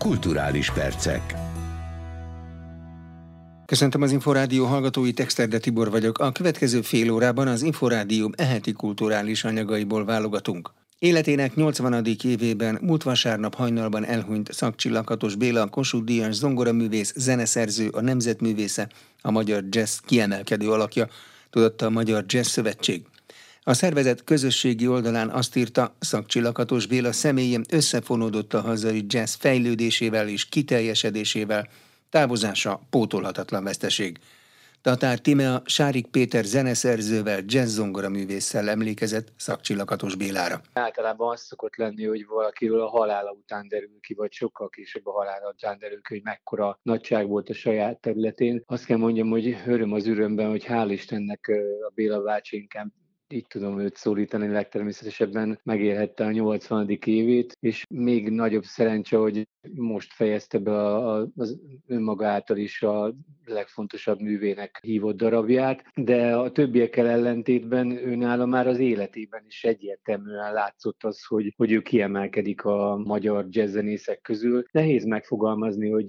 Kulturális 0.00 0.70
percek. 0.70 1.34
Köszöntöm 3.66 4.02
az 4.02 4.12
Inforádió 4.12 4.64
hallgatói, 4.64 5.12
Texterde 5.12 5.58
Tibor 5.58 5.90
vagyok. 5.90 6.18
A 6.18 6.32
következő 6.32 6.80
fél 6.80 7.10
órában 7.10 7.48
az 7.48 7.62
Inforádió 7.62 8.32
eheti 8.36 8.72
kulturális 8.72 9.44
anyagaiból 9.44 10.04
válogatunk. 10.04 10.70
Életének 10.98 11.54
80. 11.54 12.06
évében 12.24 12.78
múlt 12.82 13.02
vasárnap 13.02 13.54
hajnalban 13.54 14.04
elhunyt 14.04 14.52
szakcsillakatos 14.52 15.34
Béla, 15.34 15.66
Kossuth 15.66 16.04
Díjas, 16.04 16.34
zongoraművész, 16.34 17.12
zeneszerző, 17.16 17.88
a 17.88 18.00
nemzetművésze, 18.00 18.88
a 19.22 19.30
magyar 19.30 19.64
jazz 19.70 19.98
kiemelkedő 19.98 20.70
alakja, 20.70 21.08
tudott 21.50 21.82
a 21.82 21.90
Magyar 21.90 22.24
Jazz 22.26 22.48
Szövetség. 22.48 23.02
A 23.70 23.74
szervezet 23.74 24.24
közösségi 24.24 24.86
oldalán 24.88 25.28
azt 25.28 25.56
írta, 25.56 25.94
szakcsillakatos 25.98 26.86
Béla 26.86 27.12
személyem 27.12 27.62
összefonódott 27.70 28.54
a 28.54 28.60
hazai 28.60 29.04
jazz 29.08 29.34
fejlődésével 29.34 30.28
és 30.28 30.48
kiteljesedésével, 30.48 31.68
távozása 32.08 32.80
pótolhatatlan 32.90 33.64
veszteség. 33.64 34.18
Tatár 34.82 35.18
Timea 35.18 35.62
Sárik 35.64 36.06
Péter 36.06 36.44
zeneszerzővel, 36.44 37.40
jazzzongora 37.46 38.08
művésszel 38.08 38.68
emlékezett 38.68 39.32
szakcsillakatos 39.36 40.14
Bélára. 40.14 40.60
Általában 40.72 41.32
az 41.32 41.40
szokott 41.40 41.76
lenni, 41.76 42.04
hogy 42.04 42.26
valakiről 42.26 42.80
a 42.80 42.88
halála 42.88 43.30
után 43.30 43.68
derül 43.68 43.98
ki, 44.00 44.14
vagy 44.14 44.32
sokkal 44.32 44.68
később 44.68 45.06
a 45.06 45.12
halála 45.12 45.48
után 45.48 45.78
derül 45.78 46.00
ki, 46.02 46.14
hogy 46.14 46.22
mekkora 46.24 46.78
nagyság 46.82 47.28
volt 47.28 47.48
a 47.48 47.54
saját 47.54 48.00
területén. 48.00 48.62
Azt 48.66 48.84
kell 48.84 48.98
mondjam, 48.98 49.30
hogy 49.30 49.56
öröm 49.66 49.92
az 49.92 50.06
örömben, 50.06 50.48
hogy 50.48 50.64
hál' 50.68 50.88
Istennek 50.90 51.50
a 51.88 51.92
Béla 51.94 52.20
bácsi 52.22 52.56
így 53.32 53.46
tudom 53.46 53.80
őt 53.80 53.96
szólítani, 53.96 54.48
legtermészetesebben 54.48 55.60
megélhette 55.62 56.24
a 56.24 56.30
80. 56.30 56.98
évét, 57.04 57.56
és 57.60 57.84
még 57.88 58.28
nagyobb 58.28 58.64
szerencse, 58.64 59.16
hogy 59.16 59.48
most 59.74 60.12
fejezte 60.12 60.58
be 60.58 60.72
a, 60.72 61.16
a, 61.16 61.28
az 61.36 61.58
önmaga 61.86 62.26
által 62.26 62.56
is 62.56 62.82
a 62.82 63.14
legfontosabb 63.44 64.20
művének 64.20 64.78
hívott 64.82 65.16
darabját, 65.16 65.84
de 65.94 66.36
a 66.36 66.50
többiekkel 66.50 67.08
ellentétben 67.08 67.90
őnála 67.90 68.46
már 68.46 68.66
az 68.66 68.78
életében 68.78 69.42
is 69.46 69.64
egyértelműen 69.64 70.52
látszott 70.52 71.04
az, 71.04 71.24
hogy, 71.24 71.54
hogy 71.56 71.72
ő 71.72 71.80
kiemelkedik 71.80 72.64
a 72.64 72.96
magyar 73.04 73.46
jazzzenészek 73.48 74.20
közül. 74.20 74.64
Nehéz 74.70 75.04
megfogalmazni, 75.04 75.90
hogy 75.90 76.08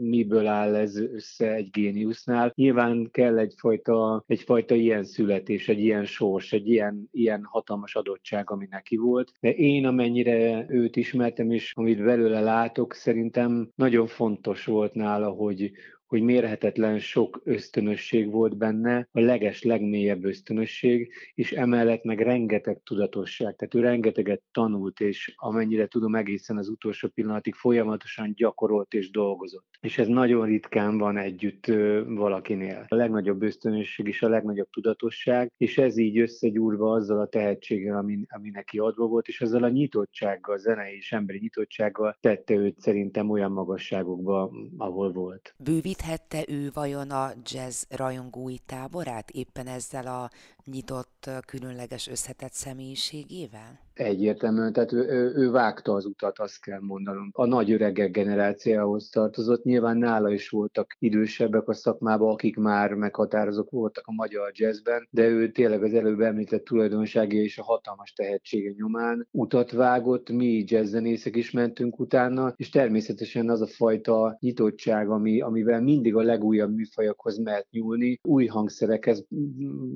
miből 0.00 0.46
áll 0.46 0.74
ez 0.74 0.96
össze 0.96 1.52
egy 1.52 1.70
géniusznál. 1.70 2.52
Nyilván 2.54 3.08
kell 3.10 3.38
egyfajta, 3.38 4.24
egyfajta 4.26 4.74
ilyen 4.74 5.04
születés, 5.04 5.68
egy 5.68 5.80
ilyen 5.80 6.04
sors, 6.04 6.45
egy 6.52 6.68
ilyen, 6.68 7.08
ilyen 7.12 7.44
hatalmas 7.44 7.94
adottság, 7.94 8.50
ami 8.50 8.66
neki 8.70 8.96
volt. 8.96 9.32
De 9.40 9.54
én, 9.54 9.86
amennyire 9.86 10.66
őt 10.68 10.96
ismertem, 10.96 11.50
és 11.50 11.72
amit 11.74 12.04
belőle 12.04 12.40
látok, 12.40 12.94
szerintem 12.94 13.70
nagyon 13.74 14.06
fontos 14.06 14.64
volt 14.64 14.94
nála, 14.94 15.28
hogy, 15.28 15.70
hogy 16.06 16.22
mérhetetlen 16.22 16.98
sok 16.98 17.40
ösztönösség 17.44 18.30
volt 18.30 18.56
benne, 18.56 19.08
a 19.12 19.20
leges, 19.20 19.62
legmélyebb 19.62 20.24
ösztönösség, 20.24 21.12
és 21.34 21.52
emellett 21.52 22.04
meg 22.04 22.20
rengeteg 22.20 22.80
tudatosság. 22.84 23.56
Tehát 23.56 23.74
ő 23.74 23.80
rengeteget 23.80 24.42
tanult, 24.52 25.00
és 25.00 25.34
amennyire 25.36 25.86
tudom, 25.86 26.14
egészen 26.14 26.56
az 26.56 26.68
utolsó 26.68 27.08
pillanatig 27.08 27.54
folyamatosan 27.54 28.32
gyakorolt 28.34 28.94
és 28.94 29.10
dolgozott. 29.10 29.66
És 29.80 29.98
ez 29.98 30.06
nagyon 30.06 30.46
ritkán 30.46 30.98
van 30.98 31.16
együtt 31.16 31.66
valakinél. 32.06 32.84
A 32.88 32.94
legnagyobb 32.94 33.42
ösztönösség 33.42 34.08
is 34.08 34.22
a 34.22 34.28
legnagyobb 34.28 34.70
tudatosság, 34.70 35.52
és 35.56 35.78
ez 35.78 35.96
így 35.96 36.18
összegyúrva 36.18 36.92
azzal 36.92 37.20
a 37.20 37.28
tehetséggel, 37.28 37.96
ami, 37.96 38.18
ami 38.28 38.50
neki 38.50 38.78
adva 38.78 39.06
volt, 39.06 39.28
és 39.28 39.40
ezzel 39.40 39.62
a 39.62 39.68
nyitottsággal, 39.68 40.58
zenei 40.58 40.96
és 40.96 41.12
emberi 41.12 41.38
nyitottsággal 41.38 42.16
tette 42.20 42.54
őt 42.54 42.80
szerintem 42.80 43.30
olyan 43.30 43.52
magasságokba, 43.52 44.52
ahol 44.76 45.12
volt. 45.12 45.54
Bővít 45.58 45.95
Segíthette 45.96 46.44
ő 46.48 46.70
vajon 46.74 47.10
a 47.10 47.32
jazz 47.42 47.82
rajongói 47.88 48.58
táborát? 48.58 49.30
Éppen 49.30 49.66
ezzel 49.66 50.06
a 50.06 50.30
nyitott, 50.70 51.30
különleges 51.46 52.08
összetett 52.08 52.52
személyiségével? 52.52 53.84
Egyértelműen, 53.96 54.72
tehát 54.72 54.92
ő, 54.92 55.08
ő, 55.08 55.32
ő 55.36 55.50
vágta 55.50 55.92
az 55.92 56.04
utat, 56.04 56.38
azt 56.38 56.60
kell 56.60 56.80
mondanom. 56.80 57.30
A 57.32 57.46
nagy 57.46 57.72
öregek 57.72 58.10
generációhoz 58.10 59.08
tartozott, 59.08 59.64
nyilván 59.64 59.96
nála 59.96 60.32
is 60.32 60.48
voltak 60.48 60.96
idősebbek 60.98 61.68
a 61.68 61.72
szakmában, 61.74 62.32
akik 62.32 62.56
már 62.56 62.94
meghatározók 62.94 63.70
voltak 63.70 64.06
a 64.06 64.12
magyar 64.12 64.50
jazzben, 64.54 65.08
de 65.10 65.26
ő 65.26 65.50
tényleg 65.50 65.82
az 65.82 65.94
előbb 65.94 66.20
említett 66.20 66.64
tulajdonsági 66.64 67.36
és 67.36 67.58
a 67.58 67.62
hatalmas 67.62 68.12
tehetsége 68.12 68.72
nyomán 68.76 69.28
utat 69.30 69.70
vágott, 69.70 70.30
mi 70.30 70.64
jazzzenészek 70.66 71.36
is 71.36 71.50
mentünk 71.50 71.98
utána, 71.98 72.52
és 72.56 72.68
természetesen 72.68 73.50
az 73.50 73.60
a 73.60 73.66
fajta 73.66 74.36
nyitottság, 74.40 75.10
ami, 75.10 75.40
amivel 75.40 75.80
mindig 75.80 76.16
a 76.16 76.22
legújabb 76.22 76.74
műfajokhoz 76.74 77.38
mert 77.38 77.70
nyúlni, 77.70 78.18
új 78.22 78.46
hangszerekhez 78.46 79.24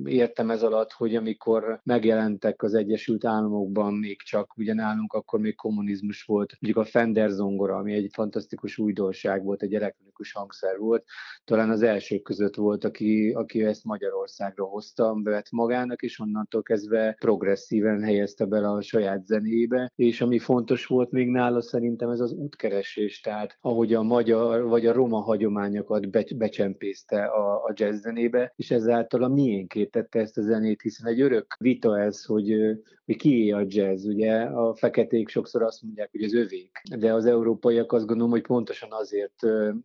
értem 0.03 0.49
ez 0.49 0.60
alatt, 0.63 0.91
hogy 0.91 1.15
amikor 1.15 1.79
megjelentek 1.83 2.63
az 2.63 2.73
Egyesült 2.73 3.25
Államokban 3.25 3.93
még 3.93 4.21
csak, 4.21 4.57
ugye 4.57 4.73
nálunk 4.73 5.13
akkor 5.13 5.39
még 5.39 5.55
kommunizmus 5.55 6.23
volt, 6.23 6.57
mondjuk 6.59 6.85
a 6.85 6.89
Fender 6.89 7.29
zongora, 7.29 7.75
ami 7.75 7.93
egy 7.93 8.09
fantasztikus 8.13 8.77
újdonság 8.77 9.43
volt, 9.43 9.61
egy 9.61 9.73
elektronikus 9.73 10.31
hangszer 10.31 10.77
volt, 10.77 11.03
talán 11.43 11.69
az 11.69 11.81
elsők 11.81 12.21
között 12.21 12.55
volt, 12.55 12.83
aki, 12.83 13.31
aki 13.31 13.63
ezt 13.63 13.83
Magyarországra 13.83 14.65
hozta, 14.65 15.13
bevett 15.13 15.51
magának, 15.51 16.01
és 16.01 16.19
onnantól 16.19 16.61
kezdve 16.61 17.15
progresszíven 17.19 18.01
helyezte 18.01 18.45
bele 18.45 18.69
a 18.69 18.81
saját 18.81 19.25
zenébe, 19.25 19.91
és 19.95 20.21
ami 20.21 20.39
fontos 20.39 20.85
volt 20.85 21.11
még 21.11 21.27
nála 21.27 21.61
szerintem 21.61 22.09
ez 22.09 22.19
az 22.19 22.31
útkeresés, 22.31 23.21
tehát 23.21 23.57
ahogy 23.61 23.93
a 23.93 24.01
magyar 24.01 24.63
vagy 24.63 24.85
a 24.85 24.93
roma 24.93 25.19
hagyományokat 25.19 26.09
be, 26.09 26.25
becsempészte 26.35 27.23
a, 27.23 27.53
a 27.53 27.73
jazz 27.73 28.01
zenébe, 28.01 28.53
és 28.55 28.71
ezáltal 28.71 29.23
a 29.23 29.27
miénként 29.27 29.91
tette 29.91 30.19
ezt 30.19 30.37
a 30.37 30.41
zenét, 30.51 30.81
hiszen 30.81 31.07
egy 31.07 31.21
örök 31.21 31.55
vita 31.59 31.99
ez, 31.99 32.25
hogy, 32.25 32.55
hogy 33.05 33.15
kié 33.15 33.51
a 33.51 33.65
jazz, 33.67 34.05
ugye 34.05 34.41
a 34.41 34.75
feketék 34.75 35.29
sokszor 35.29 35.63
azt 35.63 35.81
mondják, 35.81 36.11
hogy 36.11 36.23
az 36.23 36.33
övék, 36.33 36.81
de 36.99 37.13
az 37.13 37.25
európaiak 37.25 37.91
azt 37.91 38.05
gondolom, 38.05 38.31
hogy 38.31 38.41
pontosan 38.41 38.89
azért 38.91 39.35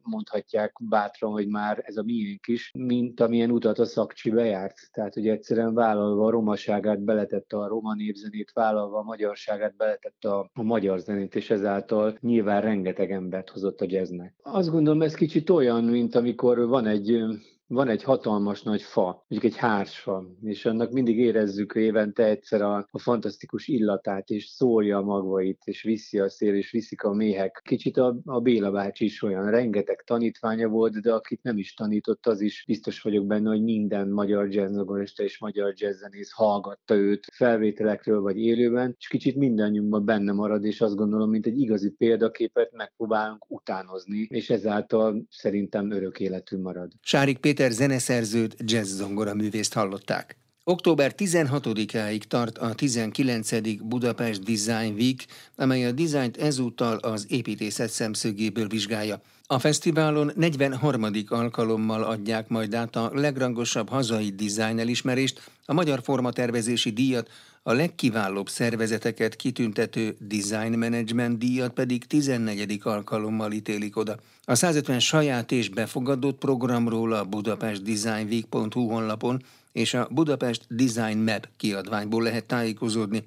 mondhatják 0.02 0.72
bátran, 0.80 1.32
hogy 1.32 1.48
már 1.48 1.82
ez 1.84 1.96
a 1.96 2.02
miénk 2.02 2.46
is, 2.46 2.70
mint 2.78 3.20
amilyen 3.20 3.50
utat 3.50 3.78
a 3.78 3.84
szakcsi 3.84 4.30
bejárt. 4.30 4.74
Tehát, 4.92 5.14
hogy 5.14 5.28
egyszerűen 5.28 5.74
vállalva 5.74 6.26
a 6.26 6.30
romaságát 6.30 7.00
beletette 7.00 7.56
a 7.56 7.68
roma 7.68 7.94
népzenét, 7.94 8.50
vállalva 8.52 8.98
a 8.98 9.02
magyarságát 9.02 9.76
beletette 9.76 10.28
a, 10.28 10.50
a 10.54 10.62
magyar 10.62 10.98
zenét, 10.98 11.34
és 11.34 11.50
ezáltal 11.50 12.18
nyilván 12.20 12.60
rengeteg 12.60 13.10
embert 13.10 13.50
hozott 13.50 13.80
a 13.80 13.86
jazznek. 13.88 14.34
Azt 14.42 14.70
gondolom, 14.70 15.02
ez 15.02 15.14
kicsit 15.14 15.50
olyan, 15.50 15.84
mint 15.84 16.14
amikor 16.14 16.66
van 16.66 16.86
egy 16.86 17.24
van 17.68 17.88
egy 17.88 18.02
hatalmas 18.02 18.62
nagy 18.62 18.82
fa, 18.82 19.24
mondjuk 19.28 19.52
egy 19.52 19.58
hársfa, 19.58 20.24
és 20.42 20.64
annak 20.64 20.90
mindig 20.92 21.18
érezzük 21.18 21.74
évente 21.74 22.24
egyszer 22.24 22.62
a, 22.62 22.86
a 22.90 22.98
fantasztikus 22.98 23.68
illatát, 23.68 24.30
és 24.30 24.44
szórja 24.44 24.98
a 24.98 25.02
magvait, 25.02 25.60
és 25.64 25.82
viszi 25.82 26.18
a 26.18 26.28
szél, 26.28 26.54
és 26.54 26.70
viszik 26.70 27.02
a 27.02 27.12
méhek. 27.12 27.60
Kicsit 27.64 27.96
a, 27.96 28.16
a 28.24 28.40
Béla 28.40 28.70
bácsi 28.70 29.04
is 29.04 29.22
olyan, 29.22 29.50
rengeteg 29.50 30.02
tanítványa 30.06 30.68
volt, 30.68 31.00
de 31.00 31.12
akit 31.12 31.42
nem 31.42 31.58
is 31.58 31.74
tanított, 31.74 32.26
az 32.26 32.40
is 32.40 32.64
biztos 32.66 33.00
vagyok 33.00 33.26
benne, 33.26 33.48
hogy 33.48 33.62
minden 33.62 34.08
magyar 34.08 34.52
jazznogorista 34.52 35.22
és 35.22 35.38
magyar 35.38 35.72
jazzzenész 35.76 36.32
hallgatta 36.32 36.94
őt 36.94 37.26
felvételekről 37.32 38.20
vagy 38.20 38.38
élőben, 38.38 38.94
és 38.98 39.08
kicsit 39.08 39.36
mindannyiunkban 39.36 40.04
benne 40.04 40.32
marad, 40.32 40.64
és 40.64 40.80
azt 40.80 40.96
gondolom, 40.96 41.30
mint 41.30 41.46
egy 41.46 41.60
igazi 41.60 41.90
példaképet 41.90 42.72
megpróbálunk 42.72 43.50
utánozni, 43.50 44.26
és 44.30 44.50
ezáltal 44.50 45.22
szerintem 45.30 45.90
örök 45.90 46.20
életű 46.20 46.58
marad. 46.58 46.92
Sárik 47.00 47.38
Péter 47.38 47.55
Péter 47.56 47.72
zeneszerzőt, 47.72 48.56
jazz-zongora 48.58 49.34
művészt 49.34 49.72
hallották. 49.72 50.36
Október 50.64 51.14
16-áig 51.16 52.22
tart 52.22 52.58
a 52.58 52.74
19. 52.74 53.80
Budapest 53.82 54.42
Design 54.42 54.94
Week, 54.94 55.26
amely 55.54 55.86
a 55.86 55.92
dizájnt 55.92 56.36
ezúttal 56.36 56.96
az 56.96 57.26
építészet 57.28 57.90
szemszögéből 57.90 58.68
vizsgálja. 58.68 59.20
A 59.46 59.58
fesztiválon 59.58 60.32
43. 60.34 61.06
alkalommal 61.26 62.02
adják 62.02 62.48
majd 62.48 62.74
át 62.74 62.96
a 62.96 63.10
legrangosabb 63.14 63.88
hazai 63.88 64.30
dizájn 64.30 64.78
elismerést, 64.78 65.50
a 65.64 65.72
Magyar 65.72 66.00
Formatervezési 66.02 66.90
díjat, 66.90 67.30
a 67.68 67.72
legkiválóbb 67.72 68.48
szervezeteket 68.48 69.36
kitüntető 69.36 70.16
Design 70.18 70.78
Management 70.78 71.38
díjat 71.38 71.72
pedig 71.72 72.04
14. 72.04 72.80
alkalommal 72.82 73.52
ítélik 73.52 73.96
oda. 73.96 74.16
A 74.44 74.54
150 74.54 75.00
saját 75.00 75.52
és 75.52 75.68
befogadott 75.68 76.38
programról 76.38 77.12
a 77.12 77.24
budapestdesignweek.hu 77.24 78.88
honlapon 78.88 79.42
és 79.72 79.94
a 79.94 80.08
Budapest 80.10 80.66
Design 80.68 81.18
Map 81.18 81.48
kiadványból 81.56 82.22
lehet 82.22 82.44
tájékozódni. 82.44 83.22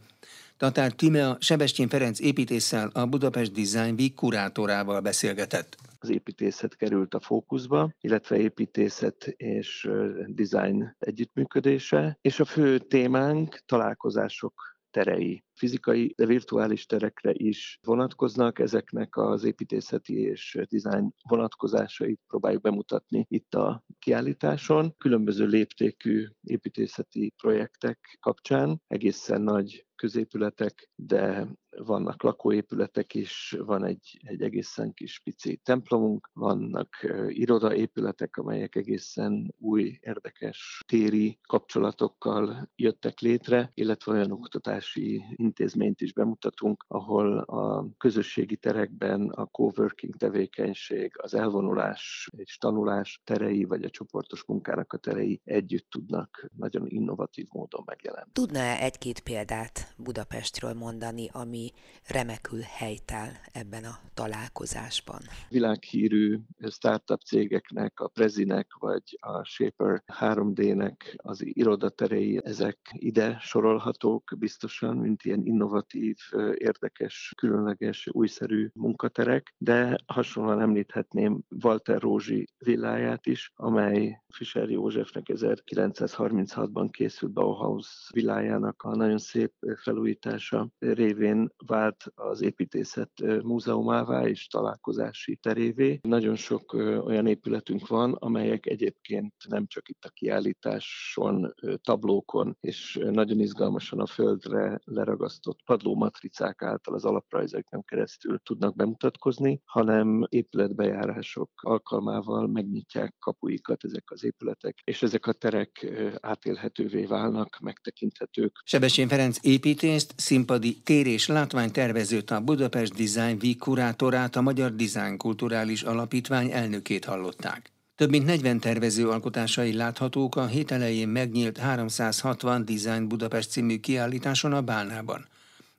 Tatár 0.58 0.92
Timea 0.92 1.38
Sebestyén 1.40 1.90
Ferenc 1.90 2.20
építéssel 2.20 2.90
a 2.94 3.06
Budapest 3.06 3.52
Design 3.52 3.94
Week 3.98 4.14
kurátorával 4.14 5.00
beszélgetett 5.00 5.78
az 6.00 6.10
építészet 6.10 6.76
került 6.76 7.14
a 7.14 7.20
fókuszba, 7.20 7.94
illetve 8.02 8.38
építészet 8.38 9.28
és 9.28 9.90
design 10.28 10.96
együttműködése, 11.00 12.18
és 12.22 12.40
a 12.40 12.46
fő 12.46 12.78
témánk 12.78 13.56
találkozások 13.66 14.70
terei 14.92 15.44
fizikai, 15.54 16.14
de 16.18 16.26
virtuális 16.26 16.86
terekre 16.86 17.32
is 17.34 17.80
vonatkoznak. 17.82 18.60
Ezeknek 18.60 19.18
az 19.18 19.44
építészeti 19.44 20.22
és 20.22 20.60
dizájn 20.70 21.14
vonatkozásait 21.30 22.22
próbáljuk 22.28 22.62
bemutatni 22.62 23.26
itt 23.30 23.54
a 23.56 23.84
kiállításon. 24.00 24.96
Különböző 24.98 25.46
léptékű 25.46 26.28
építészeti 26.42 27.34
projektek 27.38 28.18
kapcsán 28.20 28.82
egészen 28.88 29.42
nagy 29.42 29.88
középületek, 30.00 30.90
de 30.96 31.48
vannak 31.78 32.24
lakóépületek 32.24 33.14
is, 33.14 33.56
van 33.60 33.86
egy, 33.86 34.20
egy 34.24 34.42
egészen 34.42 34.94
kis 34.94 35.20
pici 35.20 35.60
templomunk, 35.64 36.30
vannak 36.34 36.90
irodaépületek, 37.28 38.38
amelyek 38.38 38.76
egészen 38.76 39.56
új, 39.58 39.98
érdekes 40.02 40.84
téri 40.88 41.40
kapcsolatokkal 41.48 42.70
jöttek 42.76 43.20
létre, 43.20 43.72
illetve 43.74 44.12
olyan 44.12 44.32
oktatási 44.32 45.24
intézményt 45.36 46.02
is 46.02 46.14
bemutatunk, 46.14 46.86
ahol 46.88 47.38
a 47.38 47.88
közösségi 47.98 48.56
terekben 48.58 49.30
a 49.30 49.46
coworking 49.46 50.16
tevékenység, 50.16 51.12
az 51.18 51.34
elvonulás 51.34 52.30
és 52.38 52.58
tanulás 52.58 53.22
terei, 53.24 53.64
vagy 53.64 53.84
a 53.84 53.90
csoportos 53.90 54.46
munkának 54.46 54.94
a 54.94 54.98
terei 54.98 55.42
együtt 55.44 55.90
tudnak 55.90 56.50
nagyon 56.58 56.88
innovatív 56.88 57.48
módon 57.52 57.84
megjelenni. 57.86 58.32
Tudna 58.34 58.60
egy-két 58.60 59.20
példát 59.20 59.89
Budapestről 59.98 60.74
mondani, 60.74 61.30
ami 61.32 61.72
remekül 62.08 62.62
helytáll 62.62 63.32
ebben 63.52 63.84
a 63.84 64.00
találkozásban. 64.14 65.20
Világhírű 65.50 66.40
startup 66.70 67.22
cégeknek, 67.22 68.00
a 68.00 68.08
Prezinek 68.08 68.68
vagy 68.80 69.18
a 69.20 69.44
Shaper 69.44 70.04
3D-nek 70.20 71.16
az 71.16 71.46
irodaterei, 71.46 72.40
ezek 72.44 72.78
ide 72.92 73.38
sorolhatók 73.42 74.32
biztosan, 74.38 74.98
mint 74.98 75.24
ilyen 75.24 75.46
innovatív, 75.46 76.18
érdekes, 76.54 77.34
különleges, 77.38 78.08
újszerű 78.12 78.70
munkaterek, 78.74 79.54
de 79.58 79.98
hasonlóan 80.06 80.62
említhetném 80.62 81.42
Walter 81.64 82.02
Rózsi 82.02 82.48
villáját 82.58 83.26
is, 83.26 83.52
amely 83.56 84.22
Fischer 84.30 84.70
Józsefnek 84.70 85.24
1936-ban 85.28 86.88
készült 86.92 87.32
Bauhaus 87.32 88.10
villájának 88.14 88.82
a 88.82 88.96
nagyon 88.96 89.18
szép 89.18 89.54
felújítása 89.80 90.70
révén 90.80 91.50
vált 91.66 92.06
az 92.16 92.42
építészet 92.42 93.12
múzeumává 93.44 94.28
és 94.28 94.48
találkozási 94.48 95.36
terévé. 95.36 96.00
Nagyon 96.02 96.36
sok 96.36 96.74
olyan 97.04 97.28
épületünk 97.28 97.88
van, 97.88 98.14
amelyek 98.14 98.66
egyébként 98.66 99.34
nem 99.48 99.68
csak 99.68 99.90
itt 99.90 100.04
a 100.04 100.10
kiállításon, 100.10 101.54
tablókon 101.82 102.58
és 102.60 103.00
nagyon 103.12 103.40
izgalmasan 103.40 104.00
a 104.00 104.06
földre 104.06 104.80
leragasztott 104.84 105.60
padlómatricák 105.66 106.62
által 106.62 106.94
az 106.94 107.06
alaprajzokon 107.06 107.84
keresztül 107.84 108.40
tudnak 108.44 108.76
bemutatkozni, 108.76 109.62
hanem 109.66 110.26
épületbejárások 110.30 111.50
alkalmával 111.56 112.48
megnyitják 112.48 113.16
kapuikat 113.20 113.84
ezek 113.84 114.12
az 114.12 114.24
épületek, 114.24 114.82
és 114.84 115.02
ezek 115.02 115.28
a 115.28 115.34
terek 115.34 115.88
átélhetővé 116.20 117.06
válnak, 117.06 117.60
megtekinthetők. 117.62 118.62
Sebesén 118.64 119.08
Ferenc 119.08 119.38
építészt, 119.70 120.14
színpadi 120.16 120.78
tér 120.84 121.08
és 121.08 121.28
látványtervezőt, 121.28 122.32
a 122.32 122.40
Budapest 122.40 122.94
Design 122.94 123.38
Week 123.42 123.58
kurátorát, 123.58 124.36
a 124.36 124.42
Magyar 124.42 124.76
Design 124.76 125.18
Kulturális 125.18 125.82
Alapítvány 125.82 126.52
elnökét 126.52 127.06
hallották. 127.06 127.72
Több 127.96 128.10
mint 128.10 128.26
40 128.26 128.60
tervező 128.60 129.10
alkotásai 129.10 129.74
láthatók 129.74 130.36
a 130.36 130.46
hét 130.46 130.72
elején 130.72 131.08
megnyílt 131.08 131.58
360 131.58 132.66
Design 132.66 133.08
Budapest 133.08 133.50
című 133.50 133.80
kiállításon 133.80 134.54
a 134.54 134.62
Bálnában. 134.62 135.28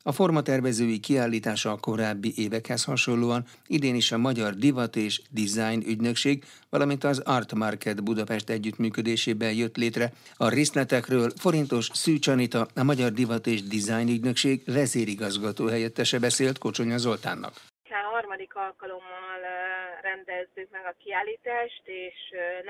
A 0.02 0.12
formatervezői 0.12 0.98
kiállítása 0.98 1.70
a 1.70 1.76
korábbi 1.76 2.32
évekhez 2.36 2.84
hasonlóan 2.84 3.44
idén 3.66 3.94
is 3.94 4.12
a 4.12 4.18
Magyar 4.18 4.54
Divat 4.54 4.96
és 4.96 5.20
Design 5.30 5.82
Ügynökség, 5.86 6.44
valamint 6.70 7.04
az 7.04 7.18
Art 7.18 7.54
Market 7.54 8.04
Budapest 8.04 8.50
együttműködésében 8.50 9.52
jött 9.52 9.76
létre. 9.76 10.12
A 10.36 10.48
részletekről 10.48 11.30
Forintos 11.36 11.88
Szűcs 11.92 12.26
Anita, 12.26 12.66
a 12.74 12.82
Magyar 12.82 13.12
Divat 13.12 13.46
és 13.46 13.62
Design 13.62 14.08
Ügynökség 14.08 14.62
vezérigazgató 14.66 15.66
helyettese 15.66 16.18
beszélt 16.18 16.58
Kocsonya 16.58 16.98
Zoltánnak 16.98 17.52
harmadik 18.20 18.54
alkalommal 18.54 19.40
rendezzük 20.10 20.68
meg 20.76 20.84
a 20.86 20.98
kiállítást, 21.02 21.84
és 21.84 22.18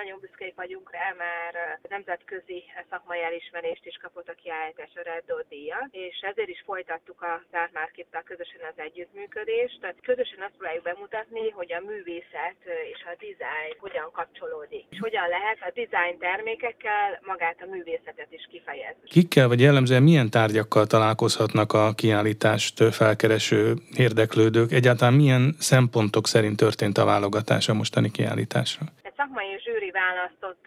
nagyon 0.01 0.19
büszkék 0.25 0.55
vagyunk 0.63 0.87
rá, 0.99 1.09
mert 1.25 1.57
nemzetközi 1.95 2.61
szakmai 2.91 3.23
elismerést 3.29 3.87
is 3.91 3.97
kapott 4.03 4.29
a 4.29 4.41
kiállítás 4.43 4.93
a 4.95 5.03
Red 5.11 5.25
Dot 5.27 5.49
díja, 5.49 5.81
és 5.91 6.17
ezért 6.31 6.55
is 6.57 6.63
folytattuk 6.71 7.21
a 7.31 7.35
Zármárkittal 7.53 8.23
közösen 8.31 8.65
az 8.71 8.79
együttműködést. 8.87 9.77
Tehát 9.81 10.01
közösen 10.11 10.43
azt 10.47 10.57
próbáljuk 10.57 10.85
bemutatni, 10.91 11.45
hogy 11.59 11.71
a 11.79 11.87
művészet 11.91 12.61
és 12.93 13.01
a 13.11 13.15
design 13.25 13.73
hogyan 13.85 14.09
kapcsolódik, 14.19 14.85
és 14.91 14.99
hogyan 15.07 15.29
lehet 15.37 15.59
a 15.69 15.71
design 15.81 16.19
termékekkel 16.19 17.09
magát 17.31 17.59
a 17.65 17.71
művészetet 17.75 18.31
is 18.39 18.45
kifejezni. 18.51 19.09
Kikkel 19.17 19.49
vagy 19.49 19.61
jellemzően 19.61 20.03
milyen 20.03 20.31
tárgyakkal 20.31 20.87
találkozhatnak 20.87 21.73
a 21.73 21.93
kiállítást 22.01 22.77
felkereső 22.95 23.75
érdeklődők? 23.97 24.73
Egyáltalán 24.73 25.15
milyen 25.15 25.45
szempontok 25.59 26.27
szerint 26.27 26.57
történt 26.57 26.99
a 26.99 27.05
válogatás 27.21 27.69
a 27.69 27.75
mostani 27.75 28.11
kiállításra? 28.11 28.87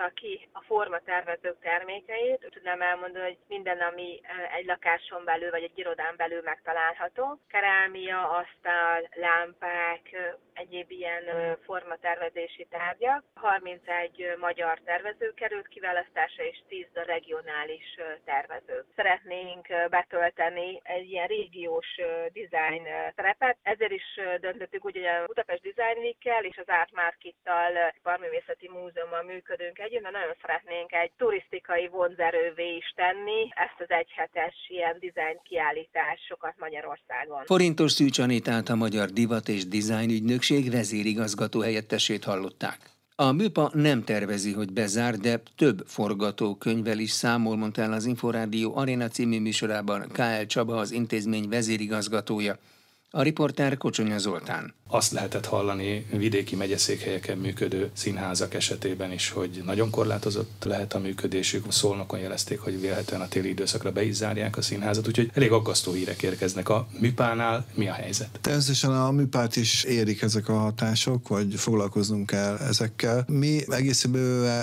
Egy 0.03 0.09
választotta 0.09 0.27
ki 0.27 0.49
a 0.51 0.61
formatervezők 0.61 1.59
termékeit. 1.61 2.47
Tudnám 2.49 2.81
elmondani, 2.81 3.23
hogy 3.25 3.37
minden, 3.47 3.79
ami 3.79 4.21
egy 4.57 4.65
lakáson 4.65 5.23
belül 5.23 5.49
vagy 5.49 5.63
egy 5.63 5.77
irodán 5.79 6.15
belül 6.17 6.41
megtalálható. 6.43 7.39
Kerámia, 7.47 8.29
asztal, 8.29 9.09
lámpák, 9.13 10.01
egyéb 10.53 10.91
ilyen 10.91 11.23
formatervezési 11.65 12.67
tárgyak. 12.69 13.23
31 13.33 14.35
magyar 14.39 14.79
tervező 14.85 15.33
került 15.33 15.67
kiválasztásra, 15.67 16.43
és 16.43 16.61
10 16.67 16.85
a 16.93 17.01
regionális 17.01 17.97
tervező. 18.25 18.85
Szeretnénk 18.95 19.67
betölteni 19.89 20.81
egy 20.83 21.09
ilyen 21.09 21.27
régiós 21.27 21.87
design 22.33 22.87
szerepet, 23.15 23.57
ezért 23.61 23.91
is 23.91 24.19
döntöttük 24.39 24.81
hogy 24.81 24.97
a 24.97 25.25
Budapest 25.25 25.61
Design 25.61 25.99
Week-kel 25.99 26.43
és 26.43 26.57
az 26.57 26.67
Art 26.67 26.91
Market-tal, 26.91 27.93
Parművészeti 28.03 28.69
Múzeummal 28.69 29.23
működünk 29.23 29.79
együtt, 29.79 29.92
mert 30.01 30.13
nagyon 30.13 30.35
szeretnénk 30.41 30.91
egy 30.93 31.11
turisztikai 31.17 31.87
vonzerővé 31.87 32.75
is 32.75 32.93
tenni 32.95 33.41
ezt 33.65 33.79
az 33.79 33.89
egyhetes 33.89 34.55
ilyen 34.67 34.97
design 34.99 35.39
kiállításokat 35.43 36.55
Magyarországon. 36.57 37.45
Forintos 37.45 37.91
Szűcs 37.91 38.19
Anitát 38.19 38.69
a 38.69 38.75
Magyar 38.75 39.09
Divat 39.09 39.47
és 39.47 39.67
Design 39.67 40.09
Ügynökség 40.09 40.71
vezérigazgató 40.71 41.59
helyettesét 41.61 42.23
hallották. 42.23 42.79
A 43.15 43.31
műpa 43.31 43.69
nem 43.73 44.03
tervezi, 44.03 44.53
hogy 44.53 44.73
bezár, 44.73 45.13
de 45.15 45.41
több 45.55 45.83
forgatókönyvvel 45.87 46.99
is 46.99 47.11
számol, 47.11 47.55
mondta 47.57 47.81
el 47.81 47.93
az 47.93 48.05
Inforádió 48.05 48.75
Arena 48.75 49.07
című 49.07 49.39
műsorában 49.39 50.07
K.L. 50.11 50.45
Csaba, 50.45 50.75
az 50.75 50.91
intézmény 50.91 51.49
vezérigazgatója. 51.49 52.57
A 53.15 53.21
riporter 53.21 53.77
Kocsonya 53.77 54.17
Zoltán. 54.17 54.73
Azt 54.87 55.11
lehetett 55.11 55.45
hallani 55.45 56.05
vidéki 56.11 56.55
megyeszékhelyeken 56.55 57.37
működő 57.37 57.89
színházak 57.93 58.53
esetében 58.53 59.11
is, 59.11 59.29
hogy 59.29 59.61
nagyon 59.65 59.89
korlátozott 59.89 60.63
lehet 60.63 60.93
a 60.93 60.99
működésük. 60.99 61.71
Szolnokon 61.71 62.19
jelezték, 62.19 62.59
hogy 62.59 62.81
vélhetően 62.81 63.21
a 63.21 63.27
téli 63.27 63.49
időszakra 63.49 63.91
be 63.91 64.03
is 64.03 64.15
zárják 64.15 64.57
a 64.57 64.61
színházat, 64.61 65.07
úgyhogy 65.07 65.31
elég 65.33 65.51
aggasztó 65.51 65.91
hírek 65.91 66.23
érkeznek. 66.23 66.69
A 66.69 66.87
műpánál 66.99 67.65
mi 67.73 67.87
a 67.87 67.93
helyzet? 67.93 68.39
Természetesen 68.41 68.91
a 68.91 69.11
műpát 69.11 69.55
is 69.55 69.83
érik 69.83 70.21
ezek 70.21 70.49
a 70.49 70.57
hatások, 70.57 71.27
vagy 71.27 71.53
foglalkoznunk 71.55 72.25
kell 72.25 72.57
ezekkel. 72.57 73.25
Mi 73.27 73.59
egész 73.67 74.07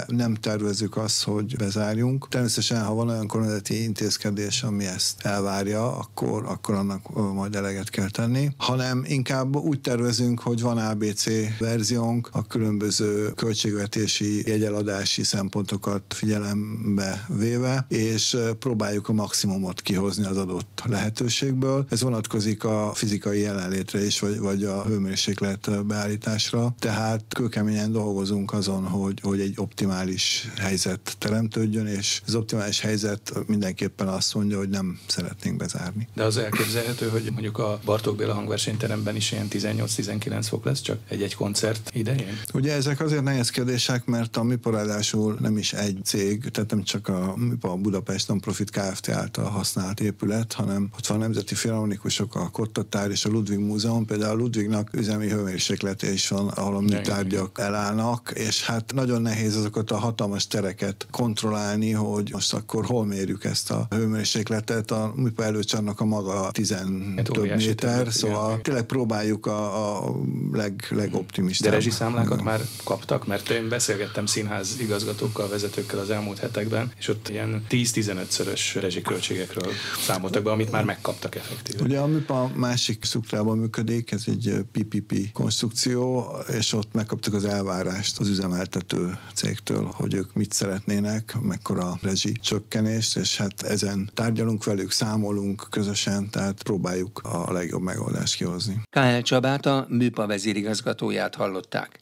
nem 0.07 0.35
tervezük 0.35 0.97
azt, 0.97 1.25
hogy 1.25 1.57
bezárjunk. 1.57 2.28
Természetesen, 2.28 2.85
ha 2.85 2.95
van 2.95 3.09
olyan 3.09 3.26
kormányzati 3.26 3.83
intézkedés, 3.83 4.62
ami 4.62 4.85
ezt 4.85 5.26
elvárja, 5.26 5.97
akkor, 5.97 6.45
akkor 6.45 6.75
annak 6.75 7.33
majd 7.35 7.54
eleget 7.54 7.90
kell 7.90 8.11
tenni 8.11 8.40
csinálni, 8.41 8.55
hanem 8.57 9.05
inkább 9.07 9.57
úgy 9.57 9.81
tervezünk, 9.81 10.41
hogy 10.41 10.61
van 10.61 10.79
ABC 10.79 11.25
verziónk, 11.59 12.29
a 12.33 12.47
különböző 12.47 13.33
költségvetési 13.35 14.49
jegyeladási 14.49 15.23
szempontokat 15.23 16.03
figyelembe 16.09 17.27
véve, 17.29 17.87
és 17.89 18.37
próbáljuk 18.59 19.09
a 19.09 19.13
maximumot 19.13 19.81
kihozni 19.81 20.25
az 20.25 20.37
adott 20.37 20.83
lehetőségből. 20.85 21.87
Ez 21.91 22.03
vonatkozik 22.03 22.65
a 22.65 22.93
fizikai 22.95 23.41
jelenlétre 23.41 24.05
is, 24.05 24.21
vagy, 24.21 24.39
vagy 24.39 24.65
a 24.65 24.85
hőmérséklet 24.85 25.87
beállításra, 25.87 26.75
tehát 26.79 27.25
kőkeményen 27.29 27.93
dolgozunk 27.93 28.53
azon, 28.53 28.85
hogy, 28.87 29.21
hogy 29.23 29.41
egy 29.41 29.55
optimális 29.57 30.49
helyzet 30.59 31.17
teremtődjön, 31.19 31.87
és 31.87 32.23
az 32.27 32.35
optimális 32.35 32.81
helyzet 32.81 33.33
mindenképpen 33.47 34.09
azt 34.09 34.35
mondja, 34.35 34.59
hogy 34.59 34.69
nem 34.69 34.99
szeretnénk 35.07 35.57
bezárni. 35.57 36.09
De 36.15 36.25
az 36.25 36.37
elképzelhető, 36.37 37.09
hogy 37.09 37.29
mondjuk 37.33 37.59
a 37.59 37.81
Bartók 37.85 38.17
Béla 38.17 38.30
a 38.31 38.35
hangversenyteremben 38.35 39.17
is 39.17 39.33
ilyen 39.33 39.47
18-19 39.51 40.47
fok 40.49 40.65
lesz, 40.65 40.81
csak 40.81 40.99
egy-egy 41.09 41.35
koncert 41.35 41.91
idején? 41.95 42.41
Ugye 42.55 42.73
ezek 42.73 43.01
azért 43.01 43.23
nehéz 43.23 43.51
kérdések, 43.51 44.05
mert 44.05 44.37
a 44.37 44.43
MIPA 44.43 44.71
ráadásul 44.71 45.37
nem 45.41 45.59
is 45.59 45.73
egy 45.73 45.99
cég, 46.05 46.49
tehát 46.51 46.71
nem 46.71 46.83
csak 46.83 47.09
a 47.09 47.35
MIPA 47.37 47.77
Budapest 47.77 48.29
Non-Profit 48.29 48.71
Kft. 48.71 49.09
által 49.09 49.45
használt 49.45 50.01
épület, 50.01 50.53
hanem 50.53 50.91
ott 50.97 51.07
van 51.07 51.17
a 51.17 51.21
Nemzeti 51.21 51.55
Filharmonikusok, 51.55 52.35
a 52.35 52.49
Kortatár 52.49 53.11
és 53.11 53.25
a 53.25 53.29
Ludwig 53.29 53.59
Múzeum. 53.59 54.05
Például 54.05 54.33
a 54.33 54.41
Ludwignak 54.41 54.89
üzemi 54.93 55.29
hőmérséklete 55.29 56.13
is 56.13 56.29
van, 56.29 56.49
ahol 56.49 56.77
a 56.77 56.81
műtárgyak 56.81 57.59
elállnak, 57.59 58.33
és 58.35 58.65
hát 58.65 58.93
nagyon 58.95 59.23
nehéz 59.23 59.57
azokat 59.57 59.91
a 59.91 59.97
hatalmas 59.97 60.47
tereket 60.47 61.07
kontrollálni, 61.11 61.91
hogy 61.91 62.31
most 62.33 62.55
akkor 62.55 62.85
hol 62.85 63.07
mérjük 63.07 63.45
ezt 63.45 63.71
a 63.71 63.87
hőmérsékletet. 63.91 64.91
A 64.91 65.13
MIPA 65.17 65.45
előcsarnak 65.45 66.01
a 66.01 66.05
maga 66.05 66.51
10 66.51 66.71
hát 66.71 67.31
több 67.33 67.57
méter, 67.57 68.13
szóval 68.21 68.50
igen. 68.50 68.62
tényleg 68.62 68.85
próbáljuk 68.85 69.47
a, 69.47 70.07
a 70.07 70.17
leg, 70.53 70.87
legoptimistább. 70.91 71.71
De 71.71 71.77
rezsiszámlákat 71.77 72.43
már 72.43 72.61
kaptak? 72.85 73.27
Mert 73.27 73.50
én 73.50 73.69
beszélgettem 73.69 74.27
színház 74.27 74.77
igazgatókkal, 74.81 75.49
vezetőkkel 75.49 75.99
az 75.99 76.11
elmúlt 76.11 76.39
hetekben, 76.39 76.93
és 76.99 77.09
ott 77.09 77.29
ilyen 77.29 77.65
10-15-szörös 77.71 78.77
rezsiköltségekről 78.81 79.73
számoltak 80.00 80.43
be, 80.43 80.50
amit 80.50 80.71
már 80.71 80.85
megkaptak 80.85 81.35
effektíven. 81.35 81.87
Ugye 81.87 81.99
a 81.99 82.07
MIPA 82.07 82.50
másik 82.55 83.05
struktúrában 83.05 83.59
működik, 83.59 84.12
ez 84.12 84.23
egy 84.27 84.65
PPP 84.73 85.33
konstrukció, 85.33 86.27
és 86.59 86.73
ott 86.73 86.93
megkaptuk 86.93 87.35
az 87.35 87.45
elvárást 87.45 88.19
az 88.19 88.29
üzemeltető 88.29 89.19
cégtől, 89.35 89.91
hogy 89.95 90.15
ők 90.15 90.35
mit 90.35 90.53
szeretnének, 90.53 91.37
mekkora 91.43 91.99
rezsi 92.03 92.33
csökkenést, 92.33 93.17
és 93.17 93.37
hát 93.37 93.62
ezen 93.62 94.11
tárgyalunk 94.15 94.65
velük, 94.65 94.91
számolunk 94.91 95.67
közösen, 95.71 96.31
tehát 96.31 96.62
próbáljuk 96.62 97.19
a 97.19 97.53
legjobb 97.53 97.83
megoldást 97.83 98.10
kihozni. 98.37 98.81
K.L. 98.90 99.21
Csabát 99.23 99.67
a 99.67 99.87
MIPA 99.88 100.26
vezérigazgatóját 100.26 101.35
hallották. 101.35 102.00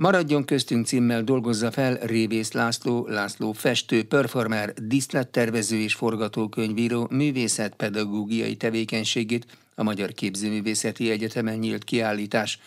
Maradjon 0.00 0.44
köztünk 0.44 0.86
címmel 0.86 1.22
dolgozza 1.22 1.70
fel 1.70 1.94
Révész 1.94 2.52
László, 2.52 3.06
László 3.06 3.52
festő, 3.52 4.04
performer, 4.04 4.72
díszlettervező 4.74 5.76
és 5.76 5.94
forgatókönyvíró 5.94 7.08
művészetpedagógiai 7.10 8.56
tevékenységét 8.56 9.46
a 9.74 9.82
Magyar 9.82 10.12
Képzőművészeti 10.12 11.10
Egyetemen 11.10 11.58
nyílt 11.58 11.84
kiállítás. 11.84 12.58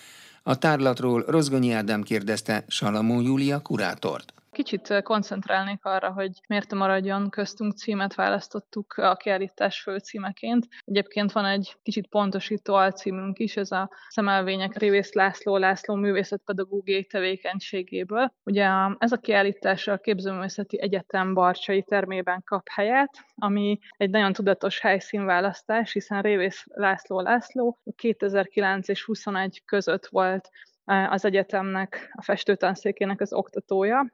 A 0.44 0.58
tárlatról 0.58 1.24
Rozgonyi 1.28 1.72
Ádám 1.72 2.04
kérdezte 2.04 2.66
Salamó 2.68 3.22
Júlia 3.22 3.60
kurátort. 3.60 4.34
Kicsit 4.54 5.02
koncentrálnék 5.04 5.86
arra, 5.86 6.12
hogy 6.12 6.32
miért 6.48 6.74
Maradjon 6.74 7.30
köztünk 7.30 7.74
címet 7.74 8.16
választottuk 8.16 8.94
a 8.94 9.16
kiállítás 9.16 9.82
főcímeként. 9.82 10.68
Egyébként 10.86 11.32
van 11.32 11.46
egy 11.46 11.76
kicsit 11.84 12.08
pontosító 12.08 12.74
alcímünk 12.74 13.40
is, 13.40 13.58
ez 13.58 13.72
a 13.72 13.90
Szemelvények 14.10 14.78
Révész 14.78 15.14
László 15.14 15.58
László 15.58 15.96
művészetpedagógiai 15.96 17.06
tevékenységéből. 17.06 18.34
Ugye 18.44 18.70
ez 18.98 19.12
a 19.12 19.18
kiállítás 19.18 19.88
a 19.88 19.98
Képzőművészeti 19.98 20.82
Egyetem 20.82 21.34
Barcsai 21.34 21.84
termében 21.84 22.44
kap 22.46 22.68
helyet, 22.70 23.26
ami 23.36 23.80
egy 23.98 24.10
nagyon 24.10 24.34
tudatos 24.34 24.80
helyszínválasztás, 24.80 25.92
hiszen 25.92 26.22
Révész 26.22 26.64
László 26.68 27.20
László 27.20 27.80
2009 27.96 28.88
és 28.88 29.04
21 29.04 29.62
között 29.66 30.08
volt 30.08 30.50
az 30.86 31.26
egyetemnek, 31.26 32.12
a 32.14 32.22
festőtanszékének 32.22 33.22
az 33.22 33.34
oktatója, 33.34 34.14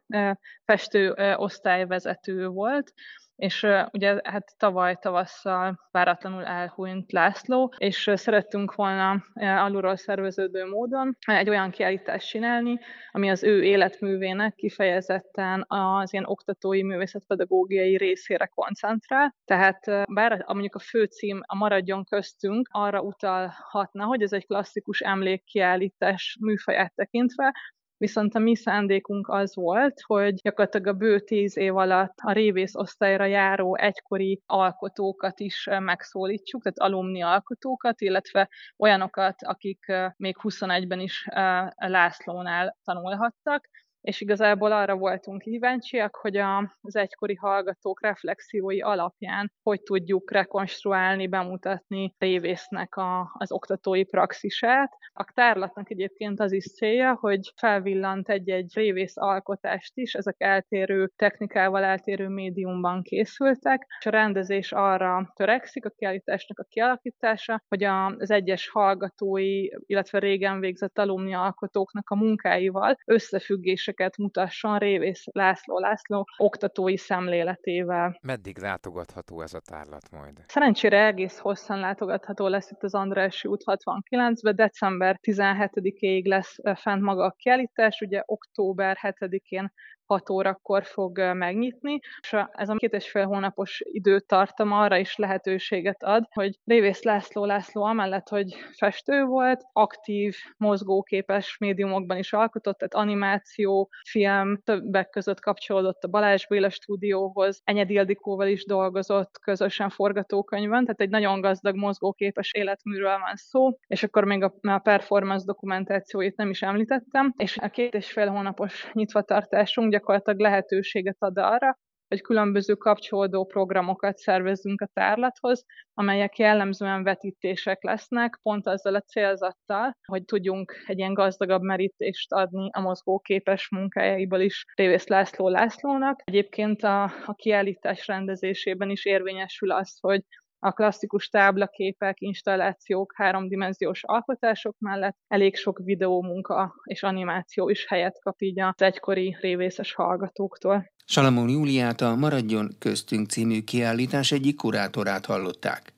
festő 0.65 1.13
osztályvezető 1.35 2.47
volt, 2.47 2.93
és 3.39 3.67
ugye 3.91 4.19
hát 4.23 4.57
tavaly 4.57 4.97
tavasszal 5.01 5.87
váratlanul 5.91 6.45
elhunyt 6.45 7.11
László, 7.11 7.73
és 7.77 8.11
szerettünk 8.13 8.75
volna 8.75 9.23
alulról 9.33 9.95
szerveződő 9.95 10.65
módon 10.65 11.17
egy 11.25 11.49
olyan 11.49 11.69
kiállítást 11.69 12.27
csinálni, 12.27 12.79
ami 13.11 13.29
az 13.29 13.43
ő 13.43 13.63
életművének 13.63 14.55
kifejezetten 14.55 15.65
az 15.67 16.13
ilyen 16.13 16.25
oktatói 16.25 16.83
művészetpedagógiai 16.83 17.97
részére 17.97 18.45
koncentrál. 18.45 19.35
Tehát 19.45 19.85
bár 20.13 20.43
mondjuk 20.47 20.75
a 20.75 20.79
főcím 20.79 21.41
a 21.45 21.55
Maradjon 21.55 22.03
köztünk 22.03 22.69
arra 22.71 23.01
utalhatna, 23.01 24.05
hogy 24.05 24.21
ez 24.21 24.33
egy 24.33 24.45
klasszikus 24.45 24.99
emlékkiállítás 24.99 26.37
műfaját 26.39 26.93
tekintve, 26.95 27.53
Viszont 27.99 28.35
a 28.35 28.39
mi 28.39 28.55
szándékunk 28.55 29.27
az 29.27 29.55
volt, 29.55 30.01
hogy 30.05 30.33
gyakorlatilag 30.33 30.87
a 30.87 30.93
bő 30.93 31.19
tíz 31.19 31.57
év 31.57 31.75
alatt 31.75 32.17
a 32.21 32.31
révész 32.31 32.75
osztályra 32.75 33.25
járó 33.25 33.75
egykori 33.75 34.41
alkotókat 34.45 35.39
is 35.39 35.67
megszólítsuk, 35.79 36.63
tehát 36.63 36.79
alumni 36.79 37.21
alkotókat, 37.21 38.01
illetve 38.01 38.49
olyanokat, 38.77 39.35
akik 39.43 39.85
még 40.17 40.35
21-ben 40.41 40.99
is 40.99 41.27
Lászlónál 41.75 42.77
tanulhattak, 42.83 43.69
és 44.01 44.21
igazából 44.21 44.71
arra 44.71 44.95
voltunk 44.95 45.41
kíváncsiak, 45.41 46.15
hogy 46.15 46.37
az 46.81 46.95
egykori 46.95 47.35
hallgatók 47.35 48.01
reflexiói 48.01 48.81
alapján 48.81 49.51
hogy 49.63 49.81
tudjuk 49.81 50.31
rekonstruálni, 50.31 51.27
bemutatni 51.27 52.15
Révésznek 52.17 52.95
a, 52.95 53.31
az 53.37 53.51
oktatói 53.51 54.03
praxisát. 54.03 54.91
A 55.13 55.31
tárlatnak 55.33 55.91
egyébként 55.91 56.39
az 56.39 56.51
is 56.51 56.73
célja, 56.73 57.17
hogy 57.19 57.53
felvillant 57.55 58.29
egy-egy 58.29 58.71
Révész 58.73 59.17
alkotást 59.17 59.97
is, 59.97 60.13
ezek 60.13 60.35
eltérő 60.37 61.11
technikával, 61.15 61.83
eltérő 61.83 62.27
médiumban 62.27 63.01
készültek, 63.01 63.87
és 63.99 64.05
a 64.05 64.09
rendezés 64.09 64.71
arra 64.71 65.31
törekszik, 65.35 65.85
a 65.85 65.89
kiállításnak 65.89 66.59
a 66.59 66.67
kialakítása, 66.69 67.63
hogy 67.67 67.83
az 67.83 68.31
egyes 68.31 68.69
hallgatói, 68.69 69.67
illetve 69.85 70.19
régen 70.19 70.59
végzett 70.59 70.99
alumni 70.99 71.33
alkotóknak 71.33 72.09
a 72.09 72.15
munkáival 72.15 72.97
összefüggés 73.05 73.87
lépéseket 73.89 74.17
mutasson 74.17 74.77
Révész 74.77 75.23
László 75.31 75.79
László 75.79 76.25
oktatói 76.37 76.97
szemléletével. 76.97 78.19
Meddig 78.21 78.57
látogatható 78.57 79.41
ez 79.41 79.53
a 79.53 79.59
tárlat 79.59 80.11
majd? 80.11 80.43
Szerencsére 80.47 81.05
egész 81.05 81.37
hosszan 81.37 81.79
látogatható 81.79 82.47
lesz 82.47 82.71
itt 82.71 82.83
az 82.83 82.95
Andrássy 82.95 83.47
út 83.47 83.63
69-ben, 83.65 84.55
december 84.55 85.19
17-ig 85.21 86.27
lesz 86.27 86.55
fent 86.75 87.01
maga 87.01 87.25
a 87.25 87.35
kiállítás, 87.37 88.01
ugye 88.01 88.21
október 88.25 88.97
7-én 89.01 89.71
6 90.09 90.29
órakor 90.29 90.83
fog 90.83 91.19
megnyitni, 91.33 91.99
és 92.21 92.35
ez 92.51 92.69
a 92.69 92.75
két 92.75 92.93
és 92.93 93.09
fél 93.09 93.25
hónapos 93.25 93.81
időtartam 93.83 94.71
arra 94.71 94.97
is 94.97 95.15
lehetőséget 95.15 96.03
ad, 96.03 96.23
hogy 96.33 96.59
Révész 96.65 97.01
László 97.01 97.45
László 97.45 97.83
amellett, 97.83 98.29
hogy 98.29 98.55
festő 98.77 99.23
volt, 99.23 99.61
aktív, 99.73 100.35
mozgóképes 100.57 101.57
médiumokban 101.57 102.17
is 102.17 102.33
alkotott, 102.33 102.77
tehát 102.77 103.07
animáció, 103.07 103.89
film, 104.09 104.61
többek 104.63 105.09
között 105.09 105.39
kapcsolódott 105.39 106.03
a 106.03 106.07
Balázs 106.07 106.47
Béla 106.47 106.69
stúdióhoz, 106.69 107.61
Enyedi 107.63 107.93
Ildikóval 107.93 108.47
is 108.47 108.65
dolgozott 108.65 109.39
közösen 109.41 109.89
forgatókönyvön, 109.89 110.81
tehát 110.83 111.01
egy 111.01 111.09
nagyon 111.09 111.41
gazdag, 111.41 111.75
mozgóképes 111.75 112.51
életműről 112.53 113.17
van 113.19 113.35
szó, 113.35 113.69
és 113.87 114.03
akkor 114.03 114.23
még 114.23 114.43
a, 114.43 114.77
performance 114.83 115.45
dokumentációit 115.45 116.37
nem 116.37 116.49
is 116.49 116.61
említettem, 116.61 117.33
és 117.37 117.57
a 117.57 117.69
két 117.69 117.93
és 117.93 118.11
fél 118.11 118.27
hónapos 118.27 118.89
nyitvatartásunk 118.93 119.91
gyakorlatilag 119.99 120.39
lehetőséget 120.39 121.17
ad 121.19 121.37
arra, 121.37 121.77
hogy 122.07 122.21
különböző 122.21 122.73
kapcsolódó 122.73 123.45
programokat 123.45 124.17
szervezzünk 124.17 124.81
a 124.81 124.89
tárlathoz, 124.93 125.65
amelyek 125.93 126.37
jellemzően 126.37 127.03
vetítések 127.03 127.83
lesznek, 127.83 128.39
pont 128.41 128.67
azzal 128.67 128.95
a 128.95 129.01
célzattal, 129.01 129.97
hogy 130.05 130.25
tudjunk 130.25 130.83
egy 130.85 130.97
ilyen 130.97 131.13
gazdagabb 131.13 131.61
merítést 131.61 132.33
adni 132.33 132.69
a 132.71 132.79
mozgóképes 132.79 133.69
munkájaiból 133.69 134.39
is 134.39 134.65
Révész 134.75 135.07
László 135.07 135.47
Lászlónak. 135.47 136.21
Egyébként 136.23 136.83
a, 136.83 137.03
a 137.03 137.33
kiállítás 137.35 138.07
rendezésében 138.07 138.89
is 138.89 139.05
érvényesül 139.05 139.71
az, 139.71 139.97
hogy 139.99 140.21
a 140.59 140.71
klasszikus 140.71 141.27
táblaképek, 141.27 142.21
installációk, 142.21 143.13
háromdimenziós 143.15 144.03
alkotások 144.03 144.75
mellett 144.79 145.17
elég 145.27 145.55
sok 145.55 145.81
videómunka 145.83 146.75
és 146.83 147.03
animáció 147.03 147.69
is 147.69 147.85
helyet 147.87 148.19
kap 148.21 148.41
így 148.41 148.59
az 148.59 148.81
egykori 148.81 149.37
révészes 149.41 149.93
hallgatóktól. 149.93 150.91
Salamon 151.05 151.49
Júliát 151.49 152.01
a 152.01 152.15
Maradjon 152.15 152.75
köztünk 152.79 153.29
című 153.29 153.61
kiállítás 153.61 154.31
egyik 154.31 154.55
kurátorát 154.55 155.25
hallották. 155.25 155.93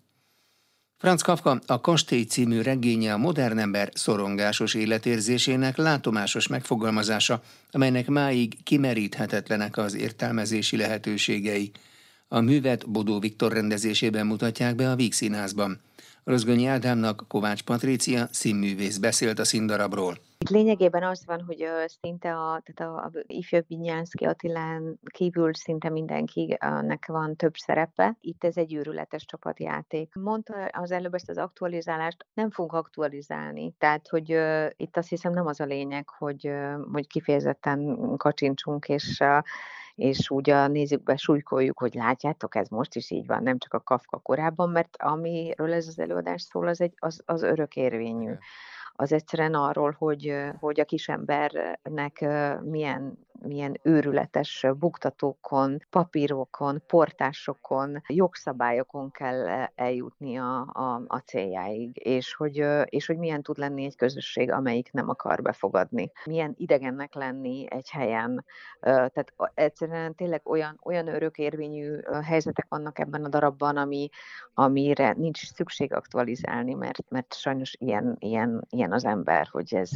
Franz 0.97 1.21
Kafka 1.21 1.59
a 1.67 1.81
Kastély 1.81 2.23
című 2.23 2.61
regénye 2.61 3.13
a 3.13 3.17
modern 3.17 3.57
ember 3.57 3.89
szorongásos 3.93 4.73
életérzésének 4.73 5.77
látomásos 5.77 6.47
megfogalmazása, 6.47 7.41
amelynek 7.71 8.07
máig 8.07 8.63
kimeríthetetlenek 8.63 9.77
az 9.77 9.95
értelmezési 9.95 10.77
lehetőségei– 10.77 11.71
a 12.33 12.41
művet 12.41 12.91
Bodó 12.91 13.19
Viktor 13.19 13.51
rendezésében 13.51 14.25
mutatják 14.25 14.75
be 14.75 14.89
a 14.89 14.95
Víg 14.95 15.13
Színházban. 15.13 15.81
Rozgonyi 16.23 16.65
Ádámnak 16.65 17.25
Kovács 17.27 17.63
Patrícia 17.63 18.27
színművész 18.31 18.97
beszélt 18.97 19.39
a 19.39 19.43
színdarabról. 19.43 20.17
Lényegében 20.49 21.03
az 21.03 21.23
van, 21.25 21.43
hogy 21.47 21.65
szinte 22.01 22.33
a, 22.35 22.61
tehát 22.63 22.93
a, 22.93 23.03
a 23.05 23.11
ifjabb 23.27 23.65
Vinyánszki 23.67 24.25
Attilán 24.25 24.99
kívül 25.13 25.53
szinte 25.53 25.89
mindenkinek 25.89 27.05
van 27.07 27.35
több 27.35 27.55
szerepe. 27.55 28.17
Itt 28.21 28.43
ez 28.43 28.57
egy 28.57 28.73
őrületes 28.73 29.25
csapatjáték. 29.25 30.13
Mondta 30.15 30.53
az 30.71 30.91
előbb 30.91 31.13
ezt 31.13 31.29
az 31.29 31.37
aktualizálást, 31.37 32.25
nem 32.33 32.51
fogunk 32.51 32.73
aktualizálni. 32.73 33.73
Tehát, 33.77 34.07
hogy 34.07 34.33
uh, 34.33 34.69
itt 34.75 34.97
azt 34.97 35.09
hiszem 35.09 35.33
nem 35.33 35.47
az 35.47 35.59
a 35.59 35.65
lényeg, 35.65 36.09
hogy, 36.09 36.47
uh, 36.47 36.73
hogy 36.91 37.07
kifejezetten 37.07 37.97
kacsincsunk, 38.17 38.87
és 38.87 39.19
uh, 39.19 39.43
és 39.95 40.29
úgy 40.29 40.49
a 40.49 40.67
nézőkbe 40.67 41.15
súlykoljuk, 41.15 41.79
hogy 41.79 41.93
látjátok, 41.93 42.55
ez 42.55 42.67
most 42.67 42.95
is 42.95 43.11
így 43.11 43.25
van, 43.25 43.43
nem 43.43 43.57
csak 43.57 43.73
a 43.73 43.79
Kafka 43.79 44.17
korában, 44.17 44.69
mert 44.69 44.95
amiről 44.97 45.73
ez 45.73 45.87
az 45.87 45.99
előadás 45.99 46.41
szól, 46.41 46.67
az, 46.67 46.81
egy, 46.81 46.93
az, 46.97 47.21
az 47.25 47.41
örökérvényű 47.41 48.33
az 49.01 49.11
egyszerűen 49.11 49.53
arról, 49.53 49.95
hogy, 49.97 50.33
hogy 50.59 50.79
a 50.79 50.85
kisembernek 50.85 52.25
milyen, 52.61 53.17
milyen 53.47 53.79
őrületes 53.83 54.65
buktatókon, 54.79 55.85
papírokon, 55.89 56.83
portásokon, 56.87 58.01
jogszabályokon 58.07 59.11
kell 59.11 59.67
eljutni 59.75 60.37
a, 60.37 60.59
a, 60.59 61.01
a 61.07 61.17
céljáig, 61.17 62.05
és 62.05 62.33
hogy, 62.33 62.65
és 62.85 63.05
hogy 63.05 63.17
milyen 63.17 63.41
tud 63.41 63.57
lenni 63.57 63.85
egy 63.85 63.95
közösség, 63.95 64.51
amelyik 64.51 64.91
nem 64.91 65.09
akar 65.09 65.41
befogadni. 65.41 66.11
Milyen 66.25 66.53
idegennek 66.57 67.13
lenni 67.13 67.65
egy 67.69 67.89
helyen. 67.89 68.45
Tehát 68.79 69.33
egyszerűen 69.53 70.15
tényleg 70.15 70.41
olyan, 70.43 70.79
olyan 70.83 71.07
örökérvényű 71.07 71.99
helyzetek 72.23 72.65
vannak 72.69 72.99
ebben 72.99 73.23
a 73.23 73.29
darabban, 73.29 73.77
ami, 73.77 74.09
amire 74.53 75.13
nincs 75.17 75.45
szükség 75.45 75.93
aktualizálni, 75.93 76.73
mert, 76.73 77.09
mert 77.09 77.33
sajnos 77.33 77.75
ilyen, 77.79 78.15
ilyen, 78.19 78.65
ilyen 78.69 78.90
ilyen 78.91 79.11
az 79.15 79.17
ember, 79.17 79.47
hogy 79.51 79.75
ez 79.75 79.91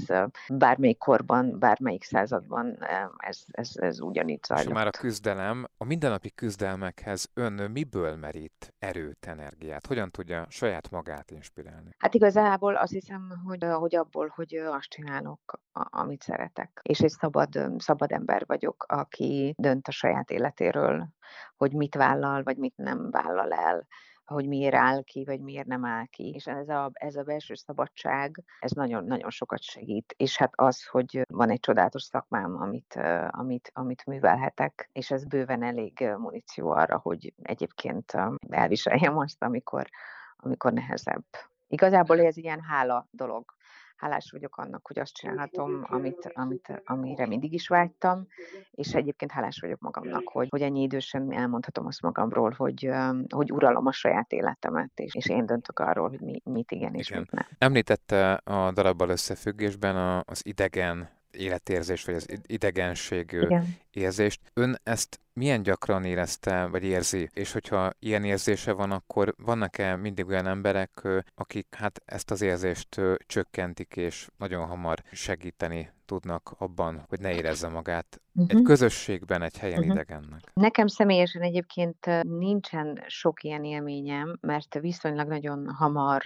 bármelyik 0.49 0.97
korban, 0.97 1.59
bármelyik 1.59 2.03
században 2.03 2.77
ez, 3.17 3.43
ez, 3.51 3.71
ez 3.73 4.01
ugyanígy 4.01 4.43
zajlott. 4.43 4.67
És 4.67 4.73
már 4.73 4.87
a 4.87 4.89
küzdelem, 4.89 5.65
a 5.77 5.83
mindennapi 5.83 6.31
küzdelmekhez 6.31 7.29
ön 7.33 7.71
miből 7.71 8.15
merít 8.15 8.73
erőt, 8.79 9.25
energiát? 9.25 9.87
Hogyan 9.87 10.11
tudja 10.11 10.45
saját 10.49 10.89
magát 10.89 11.31
inspirálni? 11.31 11.89
Hát 11.97 12.13
igazából 12.13 12.75
azt 12.75 12.91
hiszem, 12.91 13.41
hogy, 13.45 13.63
hogy 13.63 13.95
abból, 13.95 14.31
hogy 14.35 14.55
azt 14.55 14.89
csinálok, 14.89 15.59
amit 15.73 16.21
szeretek. 16.21 16.79
És 16.81 16.99
egy 16.99 17.09
szabad, 17.09 17.49
szabad 17.77 18.11
ember 18.11 18.43
vagyok, 18.45 18.85
aki 18.87 19.53
dönt 19.57 19.87
a 19.87 19.91
saját 19.91 20.29
életéről, 20.29 21.07
hogy 21.55 21.73
mit 21.73 21.95
vállal, 21.95 22.43
vagy 22.43 22.57
mit 22.57 22.73
nem 22.75 23.11
vállal 23.11 23.51
el 23.51 23.87
hogy 24.25 24.47
miért 24.47 24.75
áll 24.75 25.03
ki, 25.03 25.23
vagy 25.23 25.39
miért 25.39 25.67
nem 25.67 25.85
áll 25.85 26.05
ki. 26.05 26.33
És 26.33 26.47
ez 26.47 26.69
a, 26.69 26.89
ez 26.93 27.15
a 27.15 27.23
belső 27.23 27.53
szabadság, 27.53 28.43
ez 28.59 28.71
nagyon-nagyon 28.71 29.29
sokat 29.29 29.61
segít. 29.61 30.13
És 30.17 30.37
hát 30.37 30.51
az, 30.55 30.85
hogy 30.85 31.21
van 31.27 31.49
egy 31.49 31.59
csodálatos 31.59 32.03
szakmám, 32.03 32.61
amit, 32.61 32.99
amit, 33.29 33.71
amit 33.73 34.05
művelhetek, 34.05 34.89
és 34.91 35.11
ez 35.11 35.25
bőven 35.25 35.63
elég 35.63 36.09
muníció 36.17 36.69
arra, 36.71 36.97
hogy 36.97 37.33
egyébként 37.41 38.13
elviseljem 38.49 39.17
azt, 39.17 39.43
amikor, 39.43 39.89
amikor 40.35 40.73
nehezebb. 40.73 41.25
Igazából 41.67 42.21
ez 42.21 42.37
ilyen 42.37 42.61
hála 42.61 43.07
dolog 43.11 43.53
hálás 43.95 44.31
vagyok 44.31 44.57
annak, 44.57 44.87
hogy 44.87 44.99
azt 44.99 45.13
csinálhatom, 45.13 45.85
amit, 45.87 46.31
amit, 46.33 46.81
amire 46.85 47.27
mindig 47.27 47.53
is 47.53 47.67
vágytam, 47.67 48.27
és 48.71 48.93
egyébként 48.93 49.31
hálás 49.31 49.59
vagyok 49.59 49.79
magamnak, 49.79 50.27
hogy, 50.27 50.47
hogy 50.49 50.61
ennyi 50.61 50.81
idősen 50.81 51.33
elmondhatom 51.33 51.85
azt 51.85 52.01
magamról, 52.01 52.53
hogy, 52.57 52.89
hogy 53.29 53.51
uralom 53.51 53.85
a 53.85 53.91
saját 53.91 54.31
életemet, 54.31 54.91
és, 54.95 55.15
és 55.15 55.29
én 55.29 55.45
döntök 55.45 55.79
arról, 55.79 56.09
hogy 56.09 56.21
mi, 56.21 56.41
mit 56.43 56.71
igen 56.71 56.93
és 56.93 57.09
igen. 57.09 57.19
mit 57.19 57.31
nem. 57.31 57.45
Említette 57.57 58.33
a 58.33 58.71
darabbal 58.71 59.09
összefüggésben 59.09 60.23
az 60.25 60.45
idegen 60.45 61.09
életérzés, 61.35 62.05
vagy 62.05 62.15
az 62.15 62.27
idegenség 62.45 63.31
Igen. 63.31 63.77
érzést. 63.91 64.41
Ön 64.53 64.79
ezt 64.83 65.19
milyen 65.33 65.63
gyakran 65.63 66.03
érezte, 66.03 66.65
vagy 66.65 66.83
érzi? 66.83 67.29
És 67.33 67.51
hogyha 67.51 67.91
ilyen 67.99 68.23
érzése 68.23 68.71
van, 68.71 68.91
akkor 68.91 69.33
vannak-e 69.37 69.95
mindig 69.95 70.27
olyan 70.27 70.47
emberek, 70.47 71.07
akik 71.35 71.75
hát 71.75 72.01
ezt 72.05 72.31
az 72.31 72.41
érzést 72.41 73.01
csökkentik, 73.25 73.95
és 73.95 74.27
nagyon 74.37 74.65
hamar 74.65 75.03
segíteni 75.11 75.93
tudnak 76.05 76.55
abban, 76.57 77.05
hogy 77.07 77.19
ne 77.19 77.33
érezze 77.33 77.67
magát 77.67 78.21
uh-huh. 78.33 78.57
egy 78.57 78.63
közösségben, 78.63 79.41
egy 79.41 79.57
helyen 79.57 79.79
uh-huh. 79.79 79.93
idegennek? 79.93 80.51
Nekem 80.53 80.87
személyesen 80.87 81.41
egyébként 81.41 82.23
nincsen 82.23 83.03
sok 83.07 83.43
ilyen 83.43 83.63
élményem, 83.63 84.37
mert 84.41 84.79
viszonylag 84.79 85.27
nagyon 85.27 85.69
hamar 85.69 86.21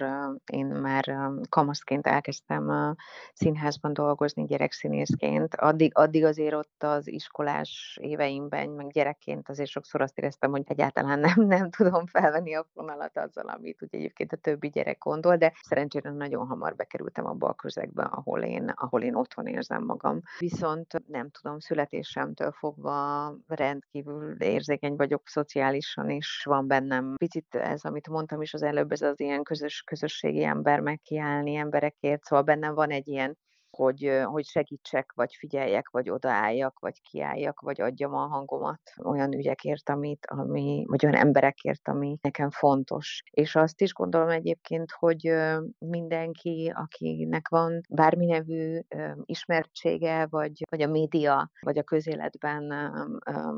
én 0.52 0.66
már 0.66 1.18
kamaszként 1.48 2.06
elkezdtem 2.06 2.68
a 2.68 2.94
színházban 3.32 3.92
dolgozni 3.92 4.44
gyerekszínészként. 4.44 5.54
Addig, 5.54 5.92
addig 5.94 6.24
azért 6.24 6.54
ott 6.54 6.82
az 6.82 7.08
iskolás 7.08 7.98
éveimben, 8.02 8.68
meg 8.68 8.90
gyerekként 8.90 9.48
azért 9.48 9.70
sokszor 9.70 10.00
azt 10.00 10.18
éreztem, 10.18 10.50
hogy 10.50 10.62
egyáltalán 10.66 11.18
nem, 11.18 11.46
nem 11.46 11.70
tudom 11.70 12.06
felvenni 12.06 12.54
a 12.54 12.66
fonalat 12.74 13.18
azzal, 13.18 13.48
amit 13.48 13.82
ugye 13.82 13.98
egyébként 13.98 14.32
a 14.32 14.36
többi 14.36 14.68
gyerek 14.68 14.98
gondol, 14.98 15.36
de 15.36 15.52
szerencsére 15.62 16.10
nagyon 16.10 16.46
hamar 16.46 16.76
bekerültem 16.76 17.26
abba 17.26 17.48
a 17.48 17.54
közegbe, 17.54 18.02
ahol 18.02 18.42
én, 18.42 18.68
ahol 18.68 19.02
én 19.02 19.14
otthon 19.14 19.46
érzem 19.46 19.69
magam. 19.78 20.20
Viszont 20.38 21.02
nem 21.06 21.30
tudom, 21.30 21.58
születésemtől 21.58 22.52
fogva 22.52 23.34
rendkívül 23.46 24.36
érzékeny 24.42 24.96
vagyok 24.96 25.28
szociálisan, 25.28 26.10
és 26.10 26.42
van 26.44 26.66
bennem 26.66 27.14
picit 27.16 27.54
ez, 27.54 27.84
amit 27.84 28.08
mondtam 28.08 28.42
is 28.42 28.54
az 28.54 28.62
előbb, 28.62 28.92
ez 28.92 29.02
az 29.02 29.20
ilyen 29.20 29.42
közös, 29.42 29.82
közösségi 29.82 30.42
ember 30.42 30.80
megkiállni 30.80 31.54
emberekért, 31.54 32.24
szóval 32.24 32.44
bennem 32.44 32.74
van 32.74 32.90
egy 32.90 33.08
ilyen 33.08 33.38
hogy, 33.80 34.20
hogy 34.24 34.44
segítsek, 34.44 35.12
vagy 35.14 35.34
figyeljek, 35.38 35.88
vagy 35.90 36.10
odaálljak, 36.10 36.78
vagy 36.78 37.00
kiálljak, 37.10 37.60
vagy 37.60 37.80
adjam 37.80 38.14
a 38.14 38.26
hangomat 38.26 38.80
olyan 39.04 39.34
ügyekért, 39.34 39.88
amit, 39.88 40.26
ami, 40.26 40.84
vagy 40.86 41.06
olyan 41.06 41.20
emberekért, 41.20 41.88
ami 41.88 42.18
nekem 42.22 42.50
fontos. 42.50 43.22
És 43.30 43.56
azt 43.56 43.80
is 43.80 43.92
gondolom 43.92 44.28
egyébként, 44.28 44.90
hogy 44.92 45.32
mindenki, 45.78 46.72
akinek 46.74 47.48
van 47.48 47.80
bármi 47.88 48.26
nevű 48.26 48.78
ismertsége, 49.24 50.26
vagy, 50.26 50.64
vagy 50.70 50.82
a 50.82 50.88
média, 50.88 51.50
vagy 51.60 51.78
a 51.78 51.82
közéletben 51.82 52.92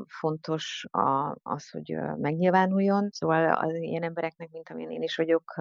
fontos 0.07 0.85
az, 1.41 1.69
hogy 1.69 1.95
megnyilvánuljon. 2.17 3.07
Szóval 3.11 3.53
az 3.53 3.73
ilyen 3.73 4.03
embereknek, 4.03 4.49
mint 4.51 4.69
amilyen 4.69 4.91
én 4.91 5.01
is 5.01 5.15
vagyok, 5.15 5.53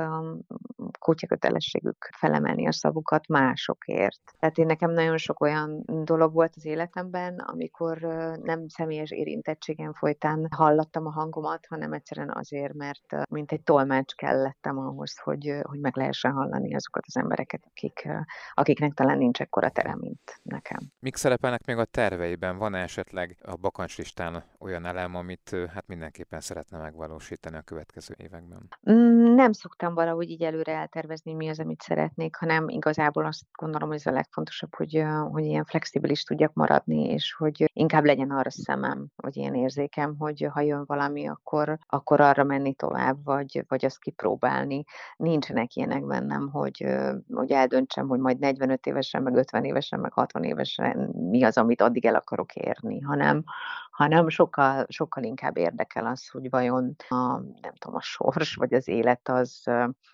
kutyakötelességük 0.99 2.09
felemelni 2.19 2.67
a 2.67 2.73
szavukat 2.73 3.29
másokért. 3.29 4.21
Tehát 4.39 4.52
én 4.59 4.67
nekem 4.67 4.91
nagyon 4.91 5.17
sok 5.17 5.41
olyan 5.41 5.83
dolog 6.05 6.33
volt 6.33 6.53
az 6.57 6.65
életemben, 6.65 7.39
amikor 7.39 7.99
nem 8.43 8.69
személyes 8.69 9.11
érintettségem 9.11 9.93
folytán 9.93 10.47
hallattam 10.57 11.07
a 11.07 11.11
hangomat, 11.11 11.67
hanem 11.67 11.93
egyszerűen 11.93 12.31
azért, 12.35 12.75
mert 12.75 13.29
mint 13.29 13.53
egy 13.53 13.63
tolmács 13.63 14.15
kellettem 14.15 14.79
ahhoz, 14.79 15.19
hogy, 15.19 15.61
hogy 15.63 15.81
meg 15.81 15.97
lehessen 15.97 16.33
hallani 16.33 16.75
azokat 16.75 17.05
az 17.07 17.17
embereket, 17.17 17.63
akik, 17.67 18.09
akiknek 18.55 18.93
talán 18.93 19.19
nincs 19.19 19.41
ekkora 19.41 19.71
tere, 19.71 19.97
mint 19.97 20.41
nekem. 20.43 20.79
Mik 20.99 21.17
szerepelnek 21.17 21.67
még 21.67 21.77
a 21.77 21.85
terveiben? 21.85 22.59
Van 22.59 22.75
esetleg 22.75 23.37
a 23.43 23.57
bakancslistán 23.57 24.45
olyan 24.59 24.85
elem, 24.85 25.15
amit 25.15 25.57
hát 25.75 25.87
mindenképpen 25.87 26.41
szeretne 26.41 26.79
megvalósítani 26.79 27.57
a 27.57 27.63
következő 27.63 28.15
években? 28.19 28.69
Mm, 28.91 29.35
nem 29.35 29.53
szoktam 29.53 29.95
valahogy 29.95 30.31
így 30.31 30.43
előre 30.43 30.73
eltervezni, 30.73 31.35
mi 31.35 31.49
az, 31.49 31.61
amit 31.61 31.83
szeretnék, 31.83 32.37
hanem 32.37 32.69
igazából 32.69 33.25
azt 33.25 33.43
gondolom, 33.53 33.89
hogy 33.89 33.97
ez 33.97 34.07
a 34.07 34.11
legfontosabb, 34.11 34.42
hogy, 34.77 35.05
hogy 35.31 35.45
ilyen 35.45 35.65
flexibilis 35.65 36.23
tudjak 36.23 36.53
maradni, 36.55 37.09
és 37.09 37.33
hogy 37.33 37.71
inkább 37.73 38.05
legyen 38.05 38.31
arra 38.31 38.51
szemem, 38.51 39.07
vagy 39.17 39.37
ilyen 39.37 39.55
érzékem, 39.55 40.17
hogy 40.19 40.49
ha 40.53 40.61
jön 40.61 40.85
valami, 40.87 41.29
akkor, 41.29 41.79
akkor 41.87 42.21
arra 42.21 42.45
menni 42.45 42.75
tovább, 42.75 43.25
vagy, 43.25 43.65
vagy 43.69 43.85
azt 43.85 43.99
kipróbálni. 43.99 44.85
Nincsenek 45.17 45.75
ilyenek 45.75 46.07
bennem, 46.07 46.49
hogy, 46.51 46.87
hogy 47.33 47.51
eldöntsem, 47.51 48.09
hogy 48.09 48.21
majd 48.21 48.39
45 48.39 48.87
évesen, 48.87 49.23
meg 49.23 49.37
50 49.37 49.65
évesen, 49.65 50.01
meg 50.01 50.13
60 50.13 50.45
évesen 50.45 50.97
mi 51.13 51.43
az, 51.45 51.59
amit 51.59 51.83
addig 51.83 52.07
el 52.07 52.15
akarok 52.15 52.55
érni, 52.55 53.01
hanem, 53.01 53.45
hanem 53.91 54.29
sokkal, 54.29 54.87
sokkal 54.89 55.23
inkább 55.23 55.57
érdekel 55.57 56.07
az, 56.07 56.29
hogy 56.29 56.51
vajon 56.51 56.97
a, 57.09 57.17
nem 57.39 57.75
tudom, 57.79 57.97
a 57.97 58.01
sors 58.01 58.55
vagy 58.55 58.75
az 58.75 58.89
élet 58.89 59.29
az, 59.29 59.65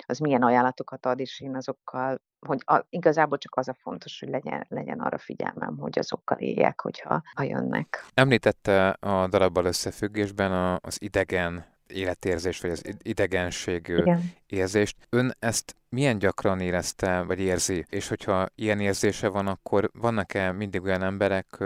az 0.06 0.18
milyen 0.18 0.42
ajánlatokat 0.42 1.06
ad, 1.06 1.18
és 1.20 1.40
én 1.40 1.56
azokkal, 1.56 2.20
hogy 2.46 2.62
a, 2.64 2.86
igazából 2.90 3.38
csak 3.38 3.56
az 3.56 3.68
a 3.68 3.74
fontos, 3.74 4.20
hogy 4.20 4.28
legyen, 4.28 4.66
legyen 4.68 5.00
arra 5.00 5.18
figyelmem, 5.18 5.76
hogy 5.76 5.98
azokkal 5.98 6.38
éljek, 6.38 6.80
hogyha 6.80 7.22
ha 7.34 7.42
jönnek. 7.42 8.04
Említette 8.14 8.88
a 8.88 9.28
darabbal 9.28 9.64
összefüggésben 9.64 10.52
a, 10.52 10.78
az 10.82 11.02
idegen 11.02 11.64
életérzés, 11.86 12.60
vagy 12.60 12.70
az 12.70 12.82
idegenség 13.02 13.88
Igen. 13.88 14.32
érzést. 14.46 14.96
Ön 15.08 15.32
ezt 15.38 15.76
milyen 15.88 16.18
gyakran 16.18 16.60
érezte, 16.60 17.22
vagy 17.22 17.40
érzi? 17.40 17.84
És 17.88 18.08
hogyha 18.08 18.46
ilyen 18.54 18.80
érzése 18.80 19.28
van, 19.28 19.46
akkor 19.46 19.90
vannak-e 19.92 20.52
mindig 20.52 20.82
olyan 20.82 21.02
emberek, 21.02 21.64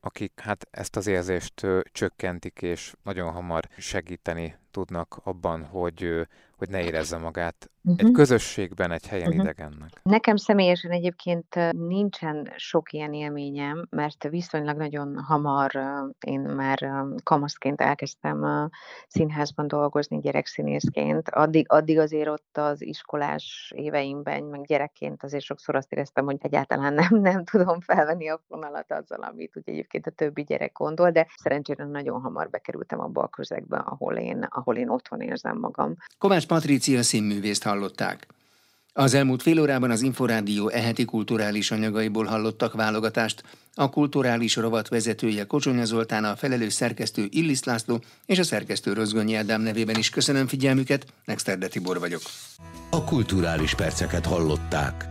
akik 0.00 0.40
hát 0.40 0.66
ezt 0.70 0.96
az 0.96 1.06
érzést 1.06 1.66
csökkentik, 1.92 2.62
és 2.62 2.94
nagyon 3.02 3.32
hamar 3.32 3.64
segíteni 3.76 4.58
tudnak 4.70 5.20
abban, 5.24 5.64
hogy, 5.64 6.26
hogy 6.56 6.68
ne 6.68 6.82
érezze 6.82 7.18
magát 7.18 7.70
uh-huh. 7.84 8.08
egy 8.08 8.12
közösségben, 8.12 8.90
egy 8.90 9.06
helyen 9.06 9.28
uh-huh. 9.28 9.42
idegennek? 9.42 10.00
Nekem 10.02 10.36
személyesen 10.36 10.90
egyébként 10.90 11.72
nincsen 11.72 12.52
sok 12.56 12.92
ilyen 12.92 13.12
élményem, 13.12 13.86
mert 13.90 14.28
viszonylag 14.28 14.76
nagyon 14.76 15.18
hamar 15.18 15.70
én 16.26 16.40
már 16.40 16.92
kamaszként 17.22 17.80
elkezdtem 17.80 18.68
színházban 19.08 19.68
dolgozni 19.68 20.18
gyerekszínészként. 20.18 21.28
Addig, 21.28 21.72
addig 21.72 21.98
azért 21.98 22.28
ott 22.28 22.58
az 22.58 22.82
iskolás 22.82 23.72
éveimben, 23.76 24.42
meg 24.42 24.64
gyerekként 24.66 25.22
azért 25.22 25.44
sokszor 25.44 25.74
azt 25.74 25.92
éreztem, 25.92 26.24
hogy 26.24 26.36
egyáltalán 26.40 26.94
nem, 26.94 27.20
nem 27.30 27.44
tudom 27.44 27.80
felvenni 27.80 28.28
a 28.28 28.40
fonalat 28.48 28.92
azzal, 28.92 29.22
amit 29.22 29.56
ugye 29.56 29.72
egyébként 29.72 30.06
a 30.06 30.10
többi 30.10 30.42
gyerek 30.42 30.72
gondol, 30.72 31.10
de 31.10 31.26
szerencsére 31.36 31.84
nagyon 31.84 32.20
hamar 32.20 32.50
bekerültem 32.50 33.00
abba 33.00 33.22
a 33.22 33.28
közegbe, 33.28 33.76
ahol 33.76 34.16
én, 34.16 34.46
ahol 34.60 34.76
én 34.76 34.88
otthon 34.88 35.20
érzem 35.20 35.58
magam. 35.58 35.96
Kovács 36.18 36.46
Patrícia 36.46 37.02
színművészt 37.02 37.62
hallották. 37.62 38.26
Az 38.92 39.14
elmúlt 39.14 39.42
fél 39.42 39.60
órában 39.60 39.90
az 39.90 40.02
Inforádió 40.02 40.68
eheti 40.68 41.04
kulturális 41.04 41.70
anyagaiból 41.70 42.24
hallottak 42.24 42.72
válogatást. 42.72 43.42
A 43.74 43.90
kulturális 43.90 44.56
rovat 44.56 44.88
vezetője 44.88 45.44
Kocsonya 45.44 45.84
Zoltán, 45.84 46.24
a 46.24 46.36
felelős 46.36 46.72
szerkesztő 46.72 47.26
Illis 47.30 47.64
László 47.64 48.00
és 48.26 48.38
a 48.38 48.42
szerkesztő 48.42 48.92
Rozgonyi 48.92 49.34
Ádám 49.34 49.60
nevében 49.60 49.96
is 49.96 50.10
köszönöm 50.10 50.46
figyelmüket. 50.46 51.06
Nexterde 51.24 51.68
Tibor 51.68 51.98
vagyok. 51.98 52.22
A 52.90 53.04
kulturális 53.04 53.74
perceket 53.74 54.26
hallották. 54.26 55.09